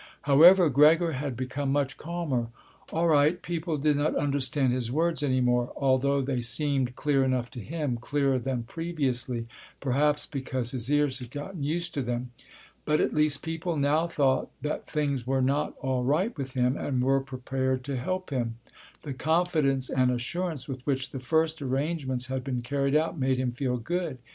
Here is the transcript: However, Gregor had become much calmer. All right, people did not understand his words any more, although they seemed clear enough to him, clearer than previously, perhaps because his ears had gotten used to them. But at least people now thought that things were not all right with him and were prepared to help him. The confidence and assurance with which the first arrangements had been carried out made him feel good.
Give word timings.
However, 0.23 0.67
Gregor 0.67 1.11
had 1.11 1.37
become 1.37 1.71
much 1.71 1.95
calmer. 1.95 2.47
All 2.91 3.07
right, 3.07 3.39
people 3.39 3.77
did 3.77 3.97
not 3.97 4.15
understand 4.15 4.73
his 4.73 4.91
words 4.91 5.21
any 5.21 5.41
more, 5.41 5.71
although 5.77 6.23
they 6.23 6.41
seemed 6.41 6.95
clear 6.95 7.23
enough 7.23 7.51
to 7.51 7.59
him, 7.59 7.97
clearer 7.97 8.39
than 8.39 8.63
previously, 8.63 9.45
perhaps 9.79 10.25
because 10.25 10.71
his 10.71 10.89
ears 10.91 11.19
had 11.19 11.29
gotten 11.29 11.61
used 11.61 11.93
to 11.93 12.01
them. 12.01 12.31
But 12.83 12.99
at 12.99 13.13
least 13.13 13.43
people 13.43 13.77
now 13.77 14.07
thought 14.07 14.49
that 14.63 14.87
things 14.87 15.27
were 15.27 15.39
not 15.39 15.75
all 15.81 16.03
right 16.03 16.35
with 16.35 16.53
him 16.53 16.75
and 16.77 17.03
were 17.03 17.21
prepared 17.21 17.83
to 17.83 17.95
help 17.95 18.31
him. 18.31 18.57
The 19.03 19.13
confidence 19.13 19.87
and 19.91 20.09
assurance 20.09 20.67
with 20.67 20.83
which 20.83 21.11
the 21.11 21.19
first 21.19 21.61
arrangements 21.61 22.25
had 22.25 22.43
been 22.43 22.61
carried 22.61 22.95
out 22.95 23.19
made 23.19 23.37
him 23.37 23.51
feel 23.51 23.77
good. 23.77 24.17